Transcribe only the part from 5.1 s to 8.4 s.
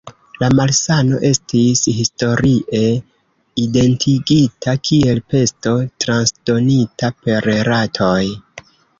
pesto transdonita per ratoj.